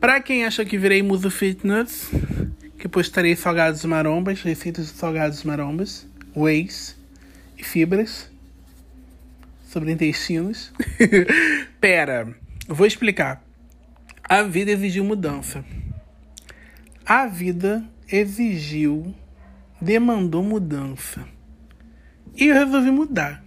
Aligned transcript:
Para 0.00 0.18
quem 0.18 0.46
acha 0.46 0.64
que 0.64 0.78
virei 0.78 1.02
muso 1.02 1.30
fitness, 1.30 2.10
que 2.78 2.88
postarei 2.88 3.36
salgados 3.36 3.84
marombas, 3.84 4.40
receitas 4.40 4.86
de 4.86 4.92
salgados 4.92 5.44
marombas, 5.44 6.08
whey's 6.34 6.96
e 7.58 7.62
fibras 7.62 8.30
sobre 9.68 9.92
intestinos. 9.92 10.72
Pera, 11.78 12.34
vou 12.66 12.86
explicar. 12.86 13.44
A 14.24 14.42
vida 14.42 14.70
exigiu 14.70 15.04
mudança. 15.04 15.62
A 17.04 17.26
vida 17.26 17.84
exigiu, 18.08 19.14
demandou 19.78 20.42
mudança. 20.42 21.28
E 22.34 22.46
eu 22.46 22.54
resolvi 22.54 22.90
mudar. 22.90 23.44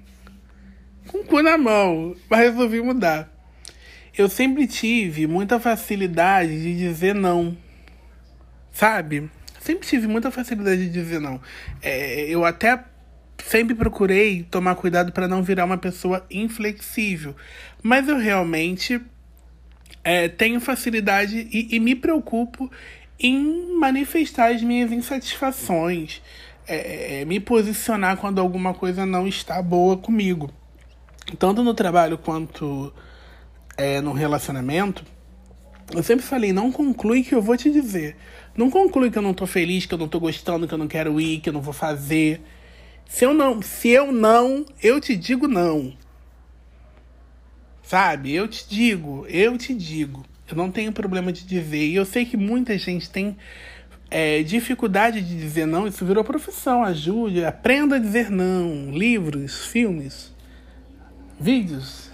Com 1.07 1.17
o 1.17 1.23
cu 1.23 1.41
na 1.41 1.57
mão, 1.57 2.15
mas 2.29 2.41
resolvi 2.41 2.79
mudar. 2.79 3.32
Eu 4.15 4.29
sempre 4.29 4.67
tive 4.67 5.25
muita 5.25 5.59
facilidade 5.59 6.51
de 6.61 6.77
dizer 6.77 7.15
não. 7.15 7.57
Sabe? 8.71 9.29
Sempre 9.59 9.87
tive 9.87 10.07
muita 10.07 10.29
facilidade 10.29 10.85
de 10.85 10.91
dizer 10.91 11.19
não. 11.19 11.41
É, 11.81 12.25
eu 12.29 12.45
até 12.45 12.83
sempre 13.43 13.73
procurei 13.73 14.43
tomar 14.43 14.75
cuidado 14.75 15.11
para 15.11 15.27
não 15.27 15.41
virar 15.41 15.65
uma 15.65 15.77
pessoa 15.77 16.25
inflexível. 16.29 17.35
Mas 17.81 18.07
eu 18.07 18.17
realmente 18.17 19.01
é, 20.03 20.27
tenho 20.27 20.59
facilidade 20.59 21.47
e, 21.51 21.75
e, 21.75 21.79
me 21.79 21.95
preocupo 21.95 22.69
em 23.19 23.75
manifestar 23.79 24.53
as 24.53 24.61
minhas 24.61 24.91
insatisfações, 24.91 26.21
é, 26.67 27.21
é, 27.21 27.25
me 27.25 27.39
posicionar 27.39 28.17
quando 28.17 28.39
alguma 28.39 28.73
coisa 28.73 29.05
não 29.05 29.27
está 29.27 29.61
boa 29.61 29.97
comigo. 29.97 30.51
Tanto 31.39 31.63
no 31.63 31.73
trabalho 31.73 32.17
quanto 32.17 32.93
é, 33.77 34.01
no 34.01 34.13
relacionamento, 34.13 35.03
eu 35.91 36.01
sempre 36.01 36.25
falei, 36.25 36.53
não 36.53 36.71
conclui 36.71 37.23
que 37.23 37.35
eu 37.35 37.41
vou 37.41 37.57
te 37.57 37.69
dizer. 37.69 38.15
Não 38.55 38.69
conclui 38.69 39.11
que 39.11 39.17
eu 39.17 39.21
não 39.21 39.33
tô 39.33 39.45
feliz, 39.45 39.85
que 39.85 39.93
eu 39.93 39.97
não 39.97 40.07
tô 40.07 40.19
gostando, 40.19 40.67
que 40.67 40.73
eu 40.73 40.77
não 40.77 40.87
quero 40.87 41.19
ir, 41.19 41.39
que 41.39 41.49
eu 41.49 41.53
não 41.53 41.61
vou 41.61 41.73
fazer. 41.73 42.41
Se 43.05 43.25
eu 43.25 43.33
não, 43.33 43.61
se 43.61 43.89
eu 43.89 44.11
não, 44.11 44.65
eu 44.81 44.99
te 44.99 45.15
digo 45.15 45.47
não. 45.47 45.93
Sabe? 47.83 48.33
Eu 48.33 48.47
te 48.47 48.67
digo, 48.67 49.25
eu 49.27 49.57
te 49.57 49.73
digo. 49.73 50.25
Eu 50.49 50.55
não 50.55 50.71
tenho 50.71 50.91
problema 50.91 51.31
de 51.31 51.45
dizer. 51.45 51.85
E 51.85 51.95
eu 51.95 52.05
sei 52.05 52.25
que 52.25 52.37
muita 52.37 52.77
gente 52.77 53.09
tem 53.09 53.35
é, 54.09 54.41
dificuldade 54.43 55.21
de 55.21 55.35
dizer 55.35 55.65
não. 55.65 55.87
Isso 55.87 56.05
virou 56.05 56.23
profissão. 56.23 56.83
Ajude, 56.83 57.43
aprenda 57.43 57.97
a 57.97 57.99
dizer 57.99 58.29
não. 58.29 58.91
Livros, 58.91 59.65
filmes, 59.65 60.33
vídeos, 61.39 62.09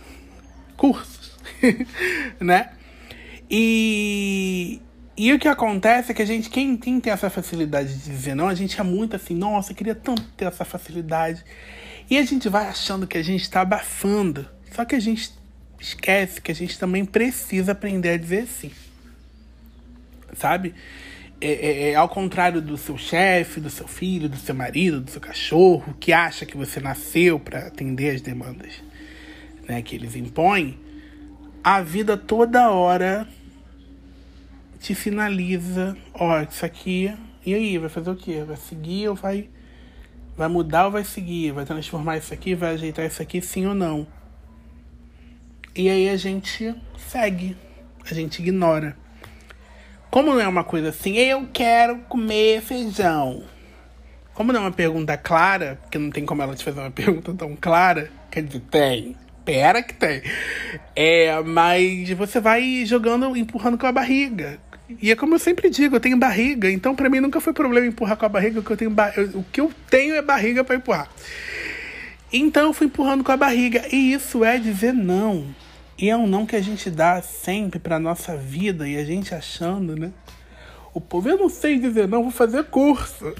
cursos, 0.76 1.19
né? 2.40 2.72
E, 3.50 4.82
e 5.18 5.34
o 5.34 5.40
que 5.40 5.48
acontece 5.48 6.12
é 6.12 6.16
que 6.16 6.22
a 6.22 6.26
gente, 6.26 6.50
quem, 6.50 6.78
quem 6.78 7.00
tem 7.00 7.12
essa 7.12 7.30
facilidade 7.30 7.94
de 7.94 8.10
dizer 8.10 8.36
não, 8.36 8.48
a 8.48 8.56
gente 8.56 8.80
é 8.80 8.84
muito 8.84 9.16
assim, 9.16 9.36
nossa, 9.36 9.72
eu 9.72 9.76
queria 9.76 9.96
tanto 9.96 10.24
ter 10.38 10.46
essa 10.46 10.64
facilidade. 10.64 11.44
E 12.10 12.18
a 12.18 12.24
gente 12.24 12.50
vai 12.50 12.68
achando 12.68 13.06
que 13.06 13.18
a 13.18 13.24
gente 13.24 13.42
está 13.42 13.62
abafando. 13.62 14.48
Só 14.72 14.86
que 14.86 14.96
a 14.96 15.00
gente 15.00 15.32
esquece 15.80 16.42
que 16.42 16.52
a 16.52 16.56
gente 16.56 16.78
também 16.78 17.06
precisa 17.06 17.72
aprender 17.72 18.10
a 18.10 18.18
dizer 18.18 18.48
sim. 18.48 18.72
Sabe? 20.34 20.74
É, 21.42 21.52
é, 21.52 21.92
é, 21.92 21.96
ao 21.96 22.10
contrário 22.10 22.62
do 22.62 22.78
seu 22.78 22.98
chefe, 22.98 23.62
do 23.62 23.70
seu 23.70 23.88
filho, 23.88 24.28
do 24.28 24.38
seu 24.38 24.54
marido, 24.54 25.00
do 25.00 25.10
seu 25.10 25.22
cachorro, 25.22 25.96
que 26.00 26.12
acha 26.12 26.46
que 26.46 26.58
você 26.58 26.80
nasceu 26.80 27.40
para 27.40 27.68
atender 27.68 28.16
as 28.16 28.22
demandas 28.22 28.90
né, 29.70 29.84
que 29.84 29.96
eles 29.96 30.16
impõem, 30.16 30.78
a 31.64 31.82
vida 31.82 32.18
toda 32.18 32.72
hora 32.72 33.28
te 34.80 34.96
finaliza, 34.96 35.98
ó, 36.14 36.42
isso 36.42 36.66
aqui, 36.66 37.14
e 37.46 37.54
aí, 37.54 37.78
vai 37.78 37.90
fazer 37.90 38.12
o 38.12 38.16
quê? 38.16 38.44
Vai 38.46 38.58
seguir 38.58 39.08
ou 39.08 39.16
vai 39.16 39.50
vai 40.38 40.48
mudar 40.48 40.86
ou 40.86 40.92
vai 40.92 41.04
seguir? 41.04 41.52
Vai 41.52 41.66
transformar 41.66 42.18
isso 42.18 42.34
aqui, 42.34 42.56
vai 42.56 42.74
ajeitar 42.74 43.06
isso 43.06 43.22
aqui, 43.22 43.42
sim 43.42 43.66
ou 43.66 43.74
não? 43.74 44.08
E 45.76 45.90
aí 45.90 46.10
a 46.10 46.16
gente 46.16 46.74
segue, 46.98 47.58
a 48.10 48.14
gente 48.14 48.42
ignora. 48.42 48.96
Como 50.10 50.32
não 50.32 50.40
é 50.40 50.48
uma 50.48 50.64
coisa 50.64 50.90
assim, 50.90 51.16
eu 51.18 51.48
quero 51.52 52.00
comer 52.10 52.62
feijão. 52.62 53.44
Como 54.34 54.54
não 54.54 54.62
é 54.62 54.64
uma 54.64 54.72
pergunta 54.72 55.18
clara, 55.18 55.78
porque 55.82 55.98
não 55.98 56.10
tem 56.10 56.26
como 56.26 56.42
ela 56.42 56.56
te 56.56 56.64
fazer 56.64 56.80
uma 56.80 56.92
pergunta 56.92 57.34
tão 57.34 57.56
clara, 57.56 58.12
quer 58.32 58.44
dizer, 58.44 58.62
tem. 58.72 59.16
Pera 59.50 59.82
que 59.82 59.96
tem. 59.96 60.22
É, 60.96 61.42
mas 61.42 62.08
você 62.12 62.40
vai 62.40 62.86
jogando, 62.86 63.36
empurrando 63.36 63.80
com 63.80 63.88
a 63.88 63.92
barriga. 63.92 64.60
E 65.02 65.10
é 65.10 65.16
como 65.16 65.34
eu 65.34 65.40
sempre 65.40 65.72
digo, 65.72 65.96
eu 65.96 66.00
tenho 66.00 66.18
barriga, 66.18 66.70
então 66.70 66.96
para 66.96 67.10
mim 67.10 67.20
nunca 67.20 67.42
foi 67.42 67.52
problema 67.52 67.88
empurrar 67.88 68.16
com 68.16 68.28
a 68.28 68.30
barriga, 68.30 68.62
porque 68.62 68.74
eu 68.74 68.78
tenho 68.78 68.96
eu, 69.18 69.40
o 69.40 69.44
que 69.52 69.60
eu 69.60 69.74
tenho 69.90 70.14
é 70.14 70.22
barriga 70.22 70.64
para 70.64 70.76
empurrar. 70.76 71.10
Então 72.32 72.68
eu 72.68 72.74
fui 72.74 72.86
empurrando 72.86 73.24
com 73.24 73.32
a 73.32 73.38
barriga, 73.38 73.88
e 73.92 74.14
isso 74.14 74.46
é 74.46 74.60
dizer 74.60 74.94
não. 74.94 75.48
E 75.98 76.12
é 76.12 76.16
um 76.16 76.28
não 76.28 76.46
que 76.46 76.56
a 76.56 76.62
gente 76.62 76.92
dá 76.92 77.20
sempre 77.24 77.80
pra 77.80 77.98
nossa 77.98 78.38
vida 78.38 78.88
e 78.88 78.98
a 78.98 79.04
gente 79.04 79.34
achando, 79.34 79.96
né? 79.96 80.12
O 80.94 81.02
povo, 81.02 81.28
eu 81.28 81.40
não 81.40 81.50
sei 81.50 81.80
dizer 81.80 82.08
não, 82.08 82.22
vou 82.22 82.32
fazer 82.32 82.66
curso. 82.66 83.34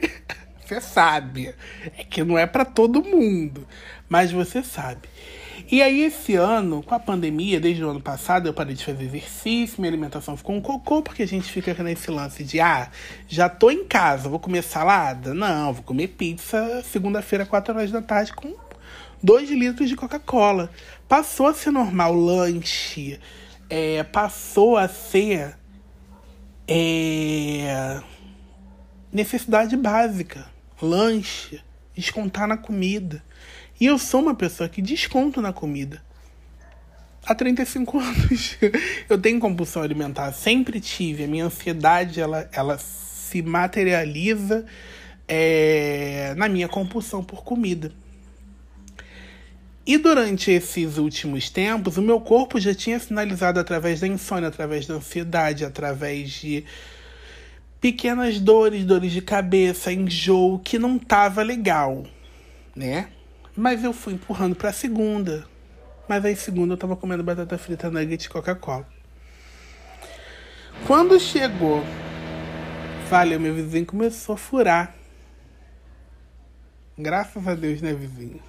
você 0.66 0.82
sabe. 0.82 1.54
É 1.96 2.04
que 2.04 2.22
não 2.22 2.36
é 2.36 2.46
para 2.46 2.66
todo 2.66 3.02
mundo, 3.02 3.66
mas 4.06 4.30
você 4.30 4.62
sabe. 4.62 5.08
E 5.70 5.82
aí, 5.82 6.02
esse 6.02 6.34
ano, 6.34 6.82
com 6.82 6.94
a 6.94 7.00
pandemia, 7.00 7.58
desde 7.58 7.82
o 7.82 7.90
ano 7.90 8.00
passado, 8.00 8.46
eu 8.46 8.54
parei 8.54 8.74
de 8.74 8.84
fazer 8.84 9.04
exercício, 9.04 9.80
minha 9.80 9.90
alimentação 9.90 10.36
ficou 10.36 10.54
um 10.54 10.60
cocô, 10.60 11.02
porque 11.02 11.22
a 11.22 11.26
gente 11.26 11.50
fica 11.50 11.74
nesse 11.82 12.10
lance 12.10 12.44
de, 12.44 12.60
ah, 12.60 12.90
já 13.26 13.48
tô 13.48 13.70
em 13.70 13.84
casa, 13.84 14.28
vou 14.28 14.38
comer 14.38 14.62
salada? 14.62 15.34
Não, 15.34 15.72
vou 15.72 15.82
comer 15.82 16.08
pizza 16.08 16.82
segunda-feira, 16.84 17.46
4 17.46 17.74
horas 17.74 17.90
da 17.90 18.02
tarde, 18.02 18.32
com 18.32 18.54
2 19.22 19.50
litros 19.50 19.88
de 19.88 19.96
Coca-Cola. 19.96 20.70
Passou 21.08 21.46
a 21.46 21.54
ser 21.54 21.70
normal 21.70 22.14
lanche, 22.14 23.18
é, 23.68 24.02
passou 24.04 24.76
a 24.76 24.86
ser 24.86 25.56
é, 26.68 28.00
necessidade 29.12 29.76
básica. 29.76 30.46
Lanche, 30.80 31.60
descontar 31.94 32.46
na 32.46 32.56
comida. 32.56 33.22
E 33.80 33.86
eu 33.86 33.98
sou 33.98 34.22
uma 34.22 34.34
pessoa 34.34 34.68
que 34.68 34.80
desconto 34.80 35.40
na 35.40 35.52
comida. 35.52 36.02
Há 37.24 37.34
35 37.34 37.98
anos. 38.00 38.56
eu 39.08 39.18
tenho 39.18 39.38
compulsão 39.40 39.82
alimentar, 39.82 40.32
sempre 40.32 40.80
tive. 40.80 41.24
A 41.24 41.28
minha 41.28 41.44
ansiedade, 41.44 42.20
ela, 42.20 42.48
ela 42.52 42.78
se 42.78 43.42
materializa 43.42 44.64
é, 45.28 46.34
na 46.36 46.48
minha 46.48 46.68
compulsão 46.68 47.22
por 47.22 47.42
comida. 47.42 47.92
E 49.84 49.98
durante 49.98 50.50
esses 50.50 50.98
últimos 50.98 51.48
tempos, 51.48 51.96
o 51.96 52.02
meu 52.02 52.20
corpo 52.20 52.58
já 52.58 52.74
tinha 52.74 52.98
sinalizado 52.98 53.60
através 53.60 54.00
da 54.00 54.06
insônia, 54.08 54.48
através 54.48 54.86
da 54.86 54.94
ansiedade, 54.94 55.64
através 55.64 56.30
de 56.30 56.64
pequenas 57.80 58.40
dores, 58.40 58.84
dores 58.84 59.12
de 59.12 59.22
cabeça, 59.22 59.92
enjoo, 59.92 60.58
que 60.58 60.76
não 60.76 60.98
tava 60.98 61.42
legal, 61.42 62.04
né? 62.74 63.10
Mas 63.56 63.82
eu 63.82 63.92
fui 63.92 64.14
empurrando 64.14 64.54
pra 64.54 64.72
segunda. 64.72 65.46
Mas 66.08 66.24
aí 66.24 66.36
segunda 66.36 66.74
eu 66.74 66.78
tava 66.78 66.94
comendo 66.94 67.24
batata 67.24 67.56
frita, 67.56 67.90
nugget 67.90 68.24
e 68.24 68.28
Coca-Cola. 68.28 68.86
Quando 70.86 71.18
chegou, 71.18 71.82
valeu, 73.08 73.40
meu 73.40 73.54
vizinho 73.54 73.86
começou 73.86 74.34
a 74.34 74.38
furar. 74.38 74.94
Graças 76.98 77.46
a 77.48 77.54
Deus, 77.54 77.80
né, 77.80 77.92
vizinho? 77.92 78.40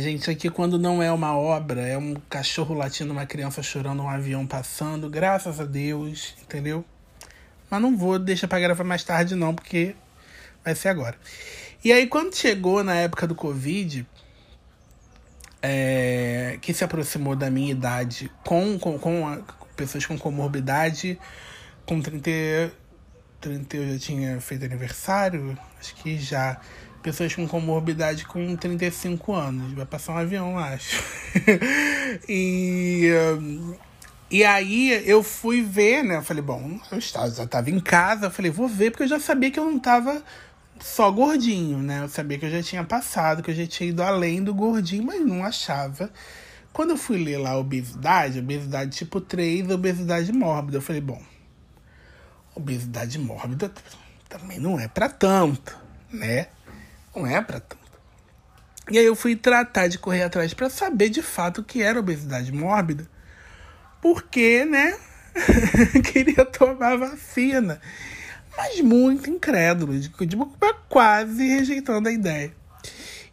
Gente, 0.00 0.28
aqui 0.28 0.50
quando 0.50 0.78
não 0.78 1.00
é 1.00 1.12
uma 1.12 1.36
obra, 1.36 1.82
é 1.82 1.96
um 1.96 2.14
cachorro 2.28 2.74
latindo, 2.74 3.12
uma 3.12 3.26
criança 3.26 3.62
chorando, 3.62 4.02
um 4.02 4.08
avião 4.08 4.44
passando, 4.44 5.08
graças 5.08 5.60
a 5.60 5.64
Deus, 5.64 6.34
entendeu? 6.42 6.84
Mas 7.70 7.80
não 7.80 7.96
vou 7.96 8.18
deixar 8.18 8.48
pra 8.48 8.58
gravar 8.58 8.82
mais 8.82 9.04
tarde 9.04 9.36
não, 9.36 9.54
porque 9.54 9.94
vai 10.64 10.74
ser 10.74 10.88
agora. 10.88 11.16
E 11.84 11.92
aí, 11.92 12.06
quando 12.06 12.34
chegou 12.34 12.82
na 12.82 12.94
época 12.94 13.26
do 13.26 13.34
Covid, 13.34 14.06
é, 15.60 16.56
que 16.62 16.72
se 16.72 16.82
aproximou 16.82 17.36
da 17.36 17.50
minha 17.50 17.70
idade 17.70 18.32
com, 18.42 18.78
com, 18.78 18.98
com, 18.98 19.28
a, 19.28 19.42
pessoas 19.76 20.06
com 20.06 20.16
comorbidade, 20.18 21.18
com 21.84 22.00
30, 22.00 22.72
30 23.38 23.76
eu 23.76 23.92
já 23.92 23.98
tinha 23.98 24.40
feito 24.40 24.64
aniversário, 24.64 25.58
acho 25.78 25.94
que 25.96 26.16
já. 26.16 26.58
Pessoas 27.02 27.34
com 27.34 27.46
comorbidade 27.46 28.24
com 28.24 28.56
35 28.56 29.34
anos. 29.34 29.74
Vai 29.74 29.84
passar 29.84 30.14
um 30.14 30.16
avião, 30.16 30.58
acho. 30.58 31.02
e. 32.26 33.10
E 34.30 34.42
aí 34.42 35.02
eu 35.06 35.22
fui 35.22 35.62
ver, 35.62 36.02
né? 36.02 36.16
Eu 36.16 36.22
falei, 36.22 36.42
bom, 36.42 36.80
eu 36.90 36.98
já 36.98 37.26
estava 37.26 37.68
em 37.68 37.78
casa, 37.78 38.26
eu 38.26 38.30
falei, 38.30 38.50
vou 38.50 38.66
ver, 38.66 38.90
porque 38.90 39.02
eu 39.02 39.08
já 39.08 39.20
sabia 39.20 39.50
que 39.50 39.60
eu 39.60 39.66
não 39.66 39.76
estava 39.76 40.24
só 40.80 41.10
gordinho, 41.10 41.78
né? 41.78 42.02
Eu 42.02 42.08
sabia 42.08 42.38
que 42.38 42.46
eu 42.46 42.50
já 42.50 42.62
tinha 42.62 42.84
passado, 42.84 43.42
que 43.42 43.50
eu 43.50 43.54
já 43.54 43.66
tinha 43.66 43.88
ido 43.90 44.02
além 44.02 44.42
do 44.42 44.54
gordinho, 44.54 45.04
mas 45.04 45.20
não 45.20 45.44
achava 45.44 46.10
Quando 46.72 46.90
eu 46.90 46.96
fui 46.96 47.22
ler 47.22 47.38
lá 47.38 47.56
obesidade, 47.56 48.38
obesidade 48.38 48.96
tipo 48.96 49.20
3, 49.20 49.70
obesidade 49.70 50.32
mórbida, 50.32 50.78
eu 50.78 50.82
falei, 50.82 51.00
bom, 51.00 51.22
obesidade 52.54 53.18
mórbida 53.18 53.72
também 54.28 54.58
não 54.58 54.78
é 54.78 54.88
para 54.88 55.08
tanto, 55.08 55.76
né? 56.12 56.48
Não 57.14 57.26
é 57.26 57.40
para 57.40 57.60
tanto. 57.60 57.84
E 58.90 58.98
aí 58.98 59.04
eu 59.04 59.16
fui 59.16 59.34
tratar 59.34 59.88
de 59.88 59.98
correr 59.98 60.24
atrás 60.24 60.52
para 60.52 60.68
saber 60.68 61.08
de 61.08 61.22
fato 61.22 61.60
o 61.60 61.64
que 61.64 61.82
era 61.82 61.98
obesidade 61.98 62.52
mórbida, 62.52 63.08
porque, 64.02 64.64
né, 64.64 64.98
queria 66.12 66.44
tomar 66.44 66.96
vacina, 66.96 67.80
mas 68.56 68.80
muito 68.80 69.30
incrédulo, 69.30 69.98
de, 69.98 70.08
de 70.08 70.36
quase 70.88 71.48
rejeitando 71.48 72.08
a 72.08 72.12
ideia. 72.12 72.54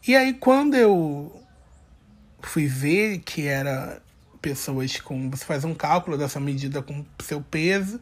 E 0.07 0.15
aí 0.15 0.33
quando 0.33 0.75
eu 0.75 1.41
fui 2.41 2.68
ver 2.68 3.19
que 3.19 3.47
era 3.47 4.01
pessoas 4.41 5.00
com. 5.00 5.29
Você 5.29 5.45
faz 5.45 5.63
um 5.63 5.73
cálculo 5.73 6.18
dessa 6.18 6.39
medida 6.39 6.81
com 6.81 7.06
seu 7.21 7.41
peso, 7.41 8.01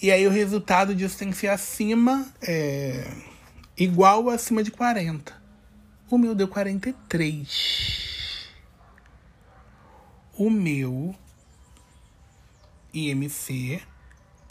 e 0.00 0.10
aí 0.10 0.26
o 0.26 0.30
resultado 0.30 0.94
disso 0.94 1.16
tem 1.16 1.30
que 1.30 1.36
ser 1.36 1.48
acima, 1.48 2.26
é, 2.42 3.10
igual 3.78 4.24
ou 4.24 4.30
acima 4.30 4.62
de 4.62 4.70
40. 4.70 5.40
O 6.10 6.18
meu 6.18 6.34
deu 6.34 6.48
43. 6.48 8.48
O 10.36 10.50
meu 10.50 11.14
IMC 12.92 13.80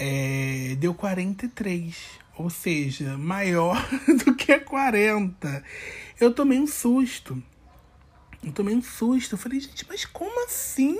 é, 0.03 0.75
deu 0.79 0.95
43. 0.95 1.95
Ou 2.35 2.49
seja, 2.49 3.15
maior 3.19 3.77
do 4.25 4.33
que 4.35 4.59
40. 4.59 5.63
Eu 6.19 6.33
tomei 6.33 6.59
um 6.59 6.65
susto. 6.65 7.41
Eu 8.43 8.51
tomei 8.51 8.75
um 8.75 8.81
susto. 8.81 9.35
Eu 9.35 9.37
falei, 9.37 9.59
gente, 9.59 9.85
mas 9.87 10.03
como 10.03 10.45
assim? 10.45 10.99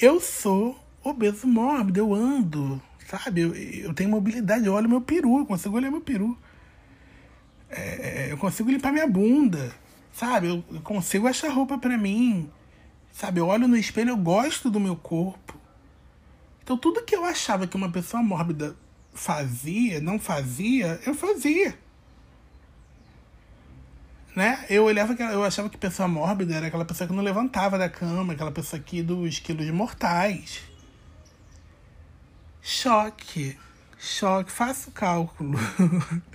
Eu 0.00 0.20
sou 0.20 0.78
obeso 1.02 1.46
mórbido, 1.48 1.98
eu 1.98 2.14
ando, 2.14 2.80
sabe? 3.06 3.40
Eu, 3.40 3.54
eu 3.54 3.92
tenho 3.92 4.10
mobilidade, 4.10 4.64
eu 4.64 4.74
olho 4.74 4.88
meu 4.88 5.00
peru, 5.00 5.38
eu 5.38 5.46
consigo 5.46 5.76
olhar 5.76 5.90
meu 5.90 6.00
peru. 6.00 6.38
É, 7.68 8.28
eu 8.30 8.38
consigo 8.38 8.70
limpar 8.70 8.92
minha 8.92 9.08
bunda, 9.08 9.74
sabe? 10.12 10.48
Eu, 10.48 10.64
eu 10.70 10.80
consigo 10.82 11.26
achar 11.26 11.50
roupa 11.50 11.78
para 11.78 11.98
mim, 11.98 12.48
sabe? 13.12 13.40
Eu 13.40 13.48
olho 13.48 13.66
no 13.66 13.76
espelho, 13.76 14.10
eu 14.10 14.16
gosto 14.16 14.70
do 14.70 14.78
meu 14.78 14.94
corpo. 14.94 15.63
Então 16.64 16.76
tudo 16.76 17.04
que 17.04 17.14
eu 17.14 17.24
achava 17.24 17.66
que 17.66 17.76
uma 17.76 17.92
pessoa 17.92 18.22
mórbida 18.22 18.74
fazia, 19.12 20.00
não 20.00 20.18
fazia, 20.18 21.00
eu 21.06 21.14
fazia 21.14 21.78
né? 24.34 24.64
Eu 24.68 24.84
olhava 24.84 25.14
que 25.14 25.22
eu 25.22 25.44
achava 25.44 25.70
que 25.70 25.78
pessoa 25.78 26.08
mórbida 26.08 26.54
era 26.54 26.66
aquela 26.66 26.84
pessoa 26.84 27.06
que 27.06 27.14
não 27.14 27.22
levantava 27.22 27.78
da 27.78 27.88
cama, 27.88 28.32
aquela 28.32 28.50
pessoa 28.50 28.80
aqui 28.80 29.02
dos 29.02 29.38
quilos 29.38 29.70
mortais. 29.70 30.62
Choque. 32.60 33.56
Choque. 33.98 34.50
Faça 34.50 34.88
o 34.90 34.92
cálculo. 34.92 35.58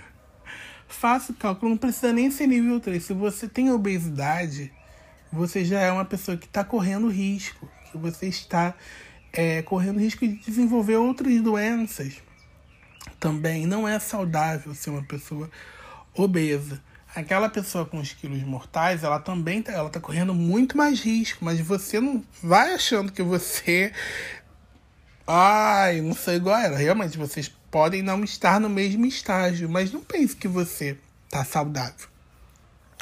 Faça 0.88 1.32
o 1.32 1.34
cálculo. 1.34 1.70
Não 1.70 1.78
precisa 1.78 2.12
nem 2.12 2.30
ser 2.30 2.46
nível 2.46 2.80
3. 2.80 3.04
Se 3.04 3.12
você 3.12 3.46
tem 3.46 3.70
obesidade, 3.70 4.72
você 5.30 5.64
já 5.64 5.80
é 5.80 5.92
uma 5.92 6.04
pessoa 6.04 6.36
que 6.36 6.46
está 6.46 6.64
correndo 6.64 7.08
risco. 7.08 7.68
Que 7.92 7.98
você 7.98 8.28
está 8.28 8.74
é, 9.32 9.62
correndo 9.62 10.00
risco 10.00 10.26
de 10.26 10.36
desenvolver 10.36 10.96
outras 10.96 11.40
doenças. 11.40 12.14
Também 13.18 13.66
não 13.66 13.86
é 13.86 13.98
saudável 13.98 14.74
ser 14.74 14.90
uma 14.90 15.02
pessoa 15.02 15.50
obesa 16.14 16.82
aquela 17.14 17.48
pessoa 17.48 17.84
com 17.84 17.98
os 17.98 18.12
quilos 18.12 18.42
mortais, 18.44 19.02
ela 19.02 19.18
também 19.18 19.62
tá, 19.62 19.72
ela 19.72 19.90
tá 19.90 19.98
correndo 19.98 20.32
muito 20.32 20.76
mais 20.76 21.00
risco, 21.00 21.44
mas 21.44 21.60
você 21.60 22.00
não 22.00 22.22
vai 22.42 22.72
achando 22.72 23.10
que 23.10 23.20
você 23.20 23.92
ai, 25.26 26.00
não 26.00 26.14
sou 26.14 26.34
igual 26.34 26.56
a 26.56 26.64
ela. 26.64 26.76
Realmente 26.76 27.16
vocês 27.16 27.48
podem 27.70 28.02
não 28.02 28.24
estar 28.24 28.58
no 28.60 28.68
mesmo 28.68 29.06
estágio, 29.06 29.68
mas 29.68 29.92
não 29.92 30.00
pense 30.00 30.34
que 30.34 30.48
você 30.48 30.98
tá 31.28 31.44
saudável. 31.44 32.08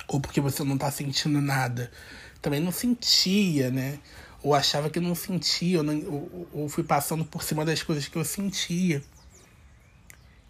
Ou 0.06 0.20
porque 0.20 0.40
você 0.40 0.62
não 0.62 0.76
tá 0.76 0.90
sentindo 0.90 1.40
nada. 1.40 1.90
Também 2.42 2.60
não 2.60 2.72
sentia, 2.72 3.70
né? 3.70 3.98
Ou 4.42 4.54
achava 4.54 4.88
que 4.88 5.00
não 5.00 5.14
sentia, 5.14 5.78
ou, 5.78 5.84
não, 5.84 5.98
ou, 6.06 6.48
ou 6.52 6.68
fui 6.68 6.84
passando 6.84 7.24
por 7.24 7.42
cima 7.42 7.64
das 7.64 7.82
coisas 7.82 8.06
que 8.06 8.16
eu 8.16 8.24
sentia. 8.24 9.02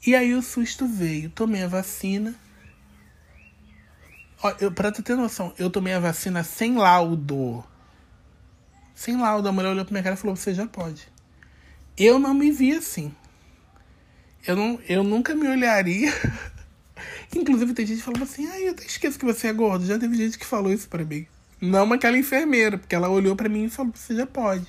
E 0.06 0.14
aí 0.14 0.35
o 0.35 0.43
susto 0.43 0.87
veio, 0.87 1.31
tomei 1.31 1.62
a 1.62 1.69
vacina 1.69 2.35
pra 4.75 4.93
tu 4.93 5.02
ter 5.02 5.17
noção, 5.17 5.52
eu 5.58 5.69
tomei 5.69 5.93
a 5.93 6.00
vacina 6.00 6.44
sem 6.44 6.76
laudo. 6.76 7.64
Sem 8.94 9.17
laudo. 9.17 9.49
A 9.49 9.52
mulher 9.52 9.70
olhou 9.70 9.85
pra 9.85 9.93
minha 9.93 10.02
cara 10.02 10.14
e 10.14 10.19
falou: 10.19 10.37
Você 10.37 10.55
já 10.55 10.67
pode. 10.67 11.08
Eu 11.96 12.19
não 12.19 12.35
me 12.35 12.50
vi 12.50 12.73
assim. 12.73 13.14
Eu, 14.46 14.55
não, 14.55 14.81
eu 14.88 15.02
nunca 15.02 15.35
me 15.35 15.49
olharia. 15.49 16.12
Inclusive, 17.35 17.75
tem 17.75 17.87
gente 17.87 18.02
que 18.02 18.23
assim: 18.23 18.46
Ai, 18.49 18.69
eu 18.69 18.73
até 18.73 18.85
esqueço 18.85 19.19
que 19.19 19.25
você 19.25 19.49
é 19.49 19.52
gordo. 19.52 19.87
Já 19.87 19.99
teve 19.99 20.17
gente 20.17 20.38
que 20.38 20.46
falou 20.46 20.73
isso 20.73 20.88
pra 20.88 21.05
mim. 21.05 21.26
Não 21.61 21.93
aquela 21.93 22.17
enfermeira, 22.17 22.79
porque 22.79 22.95
ela 22.95 23.09
olhou 23.09 23.35
para 23.35 23.49
mim 23.49 23.65
e 23.65 23.71
falou: 23.71 23.93
Você 23.95 24.15
já 24.15 24.27
pode. 24.27 24.67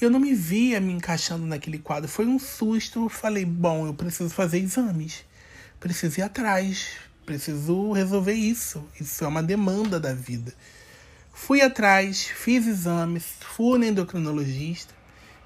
Eu 0.00 0.10
não 0.10 0.20
me 0.20 0.34
via 0.34 0.80
me 0.80 0.92
encaixando 0.92 1.46
naquele 1.46 1.78
quadro. 1.78 2.08
Foi 2.08 2.26
um 2.26 2.38
susto. 2.38 3.04
Eu 3.04 3.08
falei: 3.08 3.44
Bom, 3.44 3.86
eu 3.86 3.94
preciso 3.94 4.30
fazer 4.30 4.58
exames. 4.58 5.24
Preciso 5.80 6.20
ir 6.20 6.22
atrás 6.22 6.98
Preciso 7.24 7.92
resolver 7.92 8.34
isso. 8.34 8.86
Isso 9.00 9.24
é 9.24 9.28
uma 9.28 9.42
demanda 9.42 9.98
da 9.98 10.12
vida. 10.12 10.52
Fui 11.32 11.62
atrás, 11.62 12.24
fiz 12.24 12.66
exames, 12.66 13.24
fui 13.40 13.78
no 13.78 13.84
endocrinologista, 13.84 14.94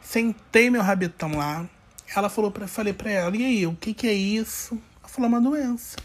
sentei 0.02 0.70
meu 0.70 0.82
rabetão 0.82 1.36
lá. 1.36 1.68
Ela 2.14 2.28
falou 2.28 2.50
para 2.50 2.66
falei 2.66 2.92
para 2.92 3.10
ela: 3.10 3.36
"E 3.36 3.44
aí, 3.44 3.66
o 3.66 3.76
que 3.76 3.94
que 3.94 4.08
é 4.08 4.12
isso?" 4.12 4.74
Ela 5.00 5.08
falou: 5.08 5.28
"Uma 5.28 5.40
doença. 5.40 5.96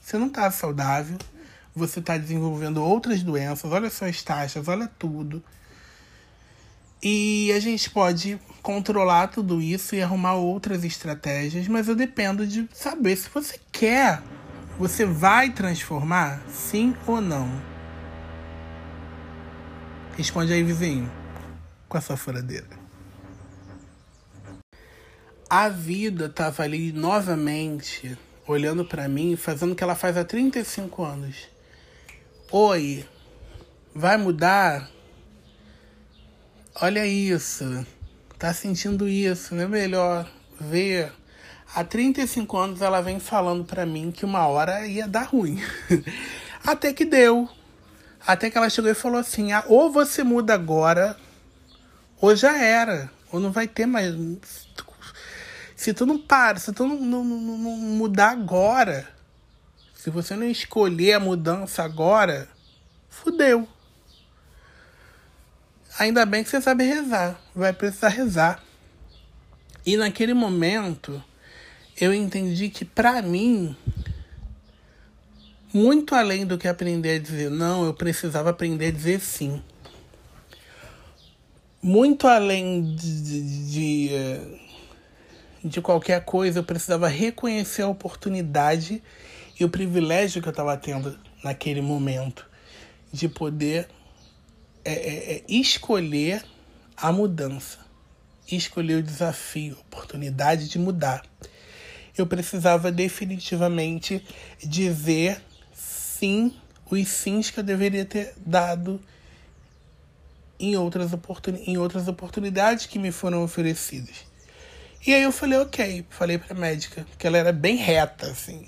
Você 0.00 0.16
não 0.16 0.30
tá 0.30 0.50
saudável, 0.50 1.18
você 1.80 2.00
tá 2.00 2.16
desenvolvendo 2.16 2.82
outras 2.82 3.22
doenças. 3.22 3.72
Olha 3.72 3.90
só 3.90 4.06
as 4.06 4.22
taxas, 4.22 4.68
olha 4.68 4.88
tudo." 4.98 5.42
E 7.02 7.50
a 7.52 7.60
gente 7.60 7.90
pode 7.90 8.38
controlar 8.62 9.28
tudo 9.28 9.60
isso 9.60 9.94
e 9.94 10.02
arrumar 10.02 10.34
outras 10.34 10.84
estratégias, 10.84 11.66
mas 11.66 11.88
eu 11.88 11.96
dependo 11.96 12.46
de 12.46 12.68
saber 12.72 13.16
se 13.16 13.28
você 13.30 13.58
quer 13.72 14.22
você 14.80 15.04
vai 15.04 15.50
transformar? 15.50 16.42
Sim 16.48 16.96
ou 17.06 17.20
não? 17.20 17.46
Responde 20.16 20.54
aí, 20.54 20.62
vizinho, 20.62 21.12
com 21.86 21.98
a 21.98 22.00
sua 22.00 22.16
furadeira. 22.16 22.66
A 25.50 25.68
vida 25.68 26.30
tava 26.30 26.62
ali 26.62 26.92
novamente 26.92 28.16
olhando 28.46 28.82
para 28.82 29.06
mim, 29.06 29.36
fazendo 29.36 29.72
o 29.72 29.76
que 29.76 29.84
ela 29.84 29.94
faz 29.94 30.16
há 30.16 30.24
35 30.24 31.04
anos. 31.04 31.46
Oi, 32.52 33.06
vai 33.94 34.16
mudar? 34.16 34.90
Olha 36.80 37.06
isso. 37.06 37.86
Tá 38.38 38.52
sentindo 38.52 39.06
isso, 39.08 39.54
não 39.54 39.64
é 39.64 39.68
melhor 39.68 40.30
ver 40.58 41.12
Há 41.74 41.84
35 41.84 42.56
anos 42.56 42.82
ela 42.82 43.00
vem 43.00 43.20
falando 43.20 43.64
para 43.64 43.86
mim 43.86 44.10
que 44.10 44.24
uma 44.24 44.46
hora 44.48 44.84
ia 44.86 45.06
dar 45.06 45.22
ruim. 45.22 45.62
Até 46.66 46.92
que 46.92 47.04
deu. 47.04 47.48
Até 48.26 48.50
que 48.50 48.58
ela 48.58 48.68
chegou 48.68 48.90
e 48.90 48.94
falou 48.94 49.20
assim: 49.20 49.52
ah, 49.52 49.64
ou 49.68 49.90
você 49.90 50.24
muda 50.24 50.52
agora, 50.52 51.16
ou 52.20 52.34
já 52.34 52.58
era. 52.58 53.10
Ou 53.30 53.38
não 53.38 53.52
vai 53.52 53.68
ter 53.68 53.86
mais. 53.86 54.12
Se 55.76 55.94
tu 55.94 56.04
não 56.04 56.18
para, 56.18 56.58
se 56.58 56.72
tu 56.72 56.84
não, 56.86 56.96
não, 56.96 57.24
não, 57.24 57.58
não 57.58 57.76
mudar 57.76 58.30
agora, 58.30 59.08
se 60.00 60.08
você 60.08 60.34
não 60.34 60.48
escolher 60.48 61.12
a 61.12 61.20
mudança 61.20 61.82
agora, 61.82 62.48
fudeu. 63.10 63.68
Ainda 65.98 66.24
bem 66.24 66.42
que 66.42 66.48
você 66.48 66.58
sabe 66.58 66.84
rezar. 66.84 67.38
Vai 67.54 67.74
precisar 67.74 68.08
rezar. 68.08 68.64
E 69.84 69.98
naquele 69.98 70.32
momento 70.32 71.22
eu 72.00 72.14
entendi 72.14 72.70
que 72.70 72.82
para 72.82 73.20
mim, 73.20 73.76
muito 75.70 76.14
além 76.14 76.46
do 76.46 76.56
que 76.56 76.66
aprender 76.66 77.16
a 77.16 77.18
dizer 77.18 77.50
não, 77.50 77.84
eu 77.84 77.92
precisava 77.92 78.48
aprender 78.48 78.86
a 78.86 78.92
dizer 78.92 79.20
sim. 79.20 79.62
Muito 81.82 82.26
além 82.26 82.94
de, 82.94 83.22
de, 83.22 83.70
de, 83.70 84.14
eh, 84.14 85.80
qualquer 85.82 86.24
coisa, 86.24 86.60
eu 86.60 86.64
precisava 86.64 87.06
reconhecer 87.06 87.82
a 87.82 87.88
oportunidade 87.88 89.02
e 89.60 89.64
o 89.64 89.68
privilégio 89.68 90.42
que 90.42 90.48
eu 90.48 90.50
estava 90.50 90.76
tendo 90.76 91.16
naquele 91.44 91.80
momento 91.80 92.44
de 93.12 93.28
poder 93.28 93.88
é, 94.84 94.92
é, 94.92 95.32
é, 95.34 95.44
escolher 95.48 96.42
a 96.96 97.12
mudança, 97.12 97.78
escolher 98.50 98.96
o 98.96 99.02
desafio, 99.02 99.76
a 99.76 99.80
oportunidade 99.80 100.68
de 100.68 100.78
mudar 100.78 101.22
eu 102.16 102.26
precisava 102.26 102.90
definitivamente 102.92 104.24
dizer 104.58 105.40
sim, 105.72 106.54
os 106.90 107.08
sims 107.08 107.50
que 107.50 107.60
eu 107.60 107.64
deveria 107.64 108.04
ter 108.04 108.34
dado 108.44 109.00
em 110.58 110.76
outras, 110.76 111.12
oportun 111.12 111.54
em 111.66 111.78
outras 111.78 112.08
oportunidades 112.08 112.86
que 112.86 112.98
me 112.98 113.10
foram 113.10 113.42
oferecidas. 113.42 114.26
E 115.06 115.14
aí 115.14 115.22
eu 115.22 115.32
falei, 115.32 115.58
ok, 115.58 116.04
falei 116.10 116.36
pra 116.36 116.54
médica, 116.54 117.06
que 117.18 117.26
ela 117.26 117.38
era 117.38 117.52
bem 117.52 117.76
reta, 117.76 118.26
assim. 118.26 118.66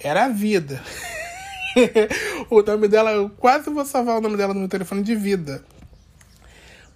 Era 0.00 0.26
a 0.26 0.28
vida. 0.28 0.82
o 2.50 2.62
nome 2.62 2.88
dela, 2.88 3.10
eu 3.12 3.28
quase 3.30 3.70
vou 3.70 3.84
salvar 3.84 4.18
o 4.18 4.20
nome 4.20 4.36
dela 4.36 4.54
no 4.54 4.60
meu 4.60 4.68
telefone 4.68 5.02
de 5.02 5.14
vida. 5.14 5.64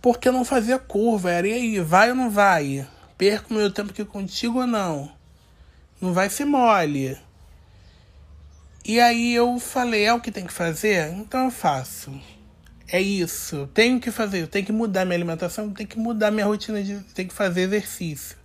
Porque 0.00 0.28
eu 0.28 0.32
não 0.32 0.44
fazia 0.44 0.78
curva, 0.78 1.30
era 1.30 1.46
e 1.46 1.52
aí, 1.52 1.80
vai 1.80 2.10
ou 2.10 2.16
não 2.16 2.30
vai? 2.30 2.86
Perco 3.16 3.54
meu 3.54 3.70
tempo 3.70 3.90
aqui 3.90 4.04
contigo 4.04 4.60
ou 4.60 4.66
não? 4.66 5.12
Não 6.00 6.12
vai 6.12 6.28
ser 6.28 6.44
mole. 6.44 7.16
E 8.84 8.98
aí 8.98 9.32
eu 9.32 9.60
falei, 9.60 10.04
é 10.04 10.12
o 10.12 10.20
que 10.20 10.32
tem 10.32 10.44
que 10.44 10.52
fazer? 10.52 11.12
Então 11.12 11.44
eu 11.44 11.50
faço. 11.50 12.12
É 12.88 13.00
isso. 13.00 13.68
Tenho 13.72 14.00
que 14.00 14.10
fazer, 14.10 14.48
tenho 14.48 14.66
que 14.66 14.72
mudar 14.72 15.04
minha 15.04 15.16
alimentação, 15.16 15.70
tenho 15.70 15.88
que 15.88 15.98
mudar 15.98 16.30
minha 16.30 16.44
rotina 16.44 16.82
de. 16.82 16.98
tenho 17.14 17.28
que 17.28 17.34
fazer 17.34 17.62
exercício. 17.62 18.36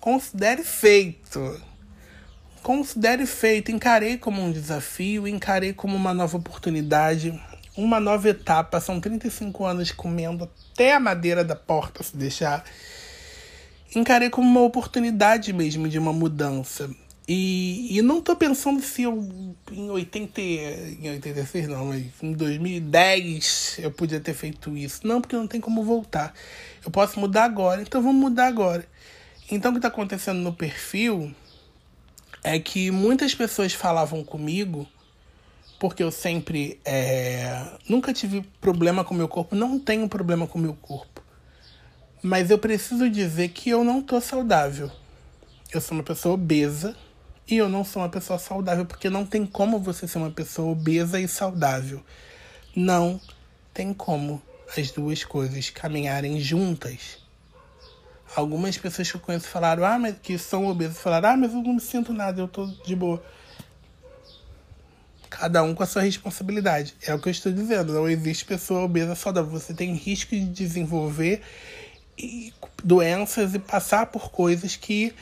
Considere 0.00 0.64
feito. 0.64 1.60
Considere 2.62 3.26
feito. 3.26 3.72
Encarei 3.72 4.16
como 4.16 4.40
um 4.40 4.52
desafio, 4.52 5.26
encarei 5.26 5.72
como 5.72 5.96
uma 5.96 6.14
nova 6.14 6.36
oportunidade, 6.36 7.38
uma 7.76 7.98
nova 7.98 8.28
etapa. 8.28 8.80
São 8.80 9.00
35 9.00 9.64
anos 9.64 9.90
comendo 9.90 10.48
até 10.72 10.94
a 10.94 11.00
madeira 11.00 11.44
da 11.44 11.56
porta 11.56 12.02
se 12.02 12.16
deixar. 12.16 12.64
Encarei 13.94 14.30
como 14.30 14.48
uma 14.48 14.62
oportunidade 14.62 15.52
mesmo 15.52 15.88
de 15.88 15.98
uma 15.98 16.12
mudança. 16.12 16.88
E, 17.26 17.96
e 17.96 18.02
não 18.02 18.20
tô 18.20 18.34
pensando 18.34 18.80
se 18.80 19.02
eu 19.02 19.54
em 19.70 19.90
80, 19.90 20.40
em 20.40 21.10
86 21.10 21.68
não, 21.68 21.86
mas 21.86 22.04
em 22.20 22.32
2010 22.32 23.78
eu 23.78 23.90
podia 23.90 24.20
ter 24.20 24.34
feito 24.34 24.76
isso. 24.76 25.06
Não, 25.06 25.20
porque 25.20 25.36
não 25.36 25.46
tem 25.46 25.60
como 25.60 25.82
voltar. 25.84 26.32
Eu 26.84 26.90
posso 26.90 27.18
mudar 27.18 27.44
agora, 27.44 27.82
então 27.82 28.02
vamos 28.02 28.20
mudar 28.20 28.46
agora. 28.46 28.86
Então 29.50 29.70
o 29.70 29.74
que 29.74 29.78
está 29.78 29.88
acontecendo 29.88 30.38
no 30.38 30.52
perfil 30.52 31.34
é 32.42 32.58
que 32.58 32.90
muitas 32.90 33.34
pessoas 33.34 33.72
falavam 33.72 34.24
comigo, 34.24 34.86
porque 35.78 36.02
eu 36.02 36.10
sempre 36.10 36.80
é, 36.84 37.64
nunca 37.88 38.12
tive 38.12 38.42
problema 38.60 39.04
com 39.04 39.14
meu 39.14 39.28
corpo, 39.28 39.54
não 39.54 39.78
tenho 39.78 40.08
problema 40.08 40.46
com 40.46 40.58
meu 40.58 40.74
corpo. 40.74 41.22
Mas 42.22 42.50
eu 42.50 42.58
preciso 42.58 43.10
dizer 43.10 43.48
que 43.48 43.70
eu 43.70 43.82
não 43.82 44.00
tô 44.00 44.20
saudável. 44.20 44.90
Eu 45.72 45.80
sou 45.80 45.96
uma 45.96 46.04
pessoa 46.04 46.34
obesa 46.34 46.96
e 47.48 47.56
eu 47.56 47.68
não 47.68 47.84
sou 47.84 48.02
uma 48.02 48.08
pessoa 48.08 48.38
saudável, 48.38 48.86
porque 48.86 49.10
não 49.10 49.26
tem 49.26 49.44
como 49.44 49.78
você 49.78 50.06
ser 50.06 50.18
uma 50.18 50.30
pessoa 50.30 50.70
obesa 50.70 51.18
e 51.18 51.26
saudável. 51.26 52.02
Não 52.76 53.20
tem 53.74 53.92
como 53.92 54.40
as 54.76 54.90
duas 54.90 55.24
coisas 55.24 55.68
caminharem 55.70 56.38
juntas. 56.40 57.21
Algumas 58.34 58.78
pessoas 58.78 59.10
que 59.10 59.16
eu 59.16 59.20
conheço 59.20 59.48
falaram, 59.48 59.84
ah, 59.84 59.98
mas 59.98 60.16
que 60.22 60.38
são 60.38 60.66
obesas, 60.66 60.98
falaram, 60.98 61.30
ah, 61.30 61.36
mas 61.36 61.52
eu 61.52 61.62
não 61.62 61.74
me 61.74 61.80
sinto 61.80 62.12
nada, 62.12 62.40
eu 62.40 62.48
tô 62.48 62.66
de 62.66 62.96
boa. 62.96 63.22
Cada 65.28 65.62
um 65.62 65.74
com 65.74 65.82
a 65.82 65.86
sua 65.86 66.02
responsabilidade. 66.02 66.94
É 67.06 67.14
o 67.14 67.18
que 67.18 67.28
eu 67.28 67.30
estou 67.30 67.50
dizendo. 67.50 67.92
Não 67.92 68.08
existe 68.08 68.44
pessoa 68.44 68.82
obesa 68.82 69.14
saudável. 69.14 69.50
Você 69.50 69.72
tem 69.72 69.94
risco 69.94 70.30
de 70.34 70.44
desenvolver 70.44 71.42
doenças 72.84 73.54
e 73.54 73.58
passar 73.58 74.06
por 74.06 74.30
coisas 74.30 74.76
que 74.76 75.14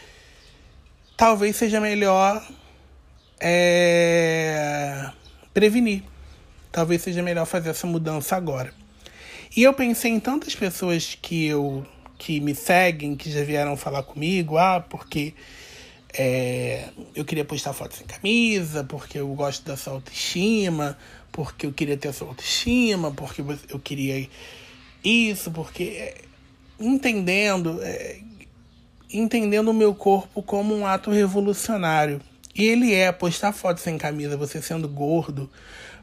talvez 1.17 1.57
seja 1.57 1.81
melhor 1.81 2.45
é, 3.41 5.11
prevenir. 5.55 6.03
Talvez 6.73 7.03
seja 7.03 7.23
melhor 7.23 7.47
fazer 7.47 7.71
essa 7.71 7.87
mudança 7.87 8.37
agora. 8.37 8.73
E 9.57 9.63
eu 9.63 9.73
pensei 9.75 10.13
em 10.13 10.21
tantas 10.21 10.55
pessoas 10.55 11.19
que 11.21 11.47
eu 11.47 11.85
que 12.21 12.39
me 12.39 12.55
seguem, 12.55 13.17
que 13.17 13.31
já 13.33 13.43
vieram 13.43 13.79
falar 13.79 14.03
comigo, 14.03 14.59
ah, 14.59 14.79
porque 14.79 15.33
é, 16.13 16.91
eu 17.15 17.25
queria 17.25 17.47
postar 17.47 17.73
fotos 17.73 17.97
sem 17.97 18.07
camisa, 18.07 18.85
porque 18.85 19.19
eu 19.19 19.27
gosto 19.29 19.65
da 19.65 19.75
sua 19.75 19.95
autoestima, 19.95 20.99
porque 21.33 21.65
eu 21.65 21.73
queria 21.73 21.97
ter 21.97 22.09
a 22.09 22.13
sua 22.13 22.29
autoestima, 22.29 23.11
porque 23.11 23.43
eu 23.71 23.79
queria 23.79 24.29
isso, 25.03 25.51
porque 25.51 25.85
é, 25.85 26.15
entendendo, 26.79 27.81
é, 27.83 28.19
entendendo 29.11 29.69
o 29.69 29.75
meu 29.75 29.95
corpo 29.95 30.43
como 30.43 30.77
um 30.77 30.87
ato 30.87 31.11
revolucionário. 31.11 32.21
E 32.55 32.65
ele 32.65 32.93
é 32.93 33.11
postar 33.11 33.53
fotos 33.53 33.83
sem 33.83 33.97
camisa, 33.97 34.37
você 34.37 34.61
sendo 34.61 34.87
gordo, 34.87 35.49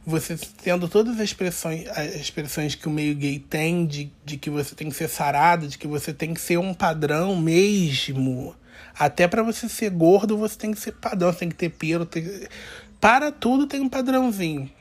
você 0.07 0.39
tendo 0.63 0.87
todas 0.87 1.15
as 1.15 1.19
expressões, 1.19 1.85
as 1.89 2.15
expressões 2.15 2.73
que 2.73 2.87
o 2.87 2.91
meio 2.91 3.13
gay 3.13 3.39
tem 3.39 3.85
de, 3.85 4.09
de 4.23 4.37
que 4.37 4.49
você 4.49 4.73
tem 4.73 4.87
que 4.87 4.95
ser 4.95 5.09
sarado, 5.09 5.67
de 5.67 5.77
que 5.77 5.85
você 5.85 6.13
tem 6.13 6.33
que 6.33 6.39
ser 6.39 6.57
um 6.57 6.73
padrão 6.73 7.35
mesmo. 7.35 8.55
Até 8.97 9.27
para 9.27 9.43
você 9.43 9.67
ser 9.67 9.89
gordo, 9.89 10.37
você 10.37 10.57
tem 10.57 10.71
que 10.71 10.79
ser 10.79 10.93
padrão, 10.93 11.33
você 11.33 11.39
tem 11.39 11.49
que 11.49 11.55
ter 11.55 11.69
pelo. 11.69 12.05
Tem... 12.05 12.25
Para 13.01 13.33
tudo 13.33 13.67
tem 13.67 13.81
um 13.81 13.89
padrãozinho. 13.89 14.71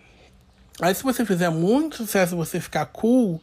Aí 0.80 0.95
se 0.95 1.02
você 1.02 1.26
fizer 1.26 1.50
muito 1.50 1.97
sucesso 1.97 2.37
você 2.37 2.61
ficar 2.61 2.87
cool, 2.87 3.42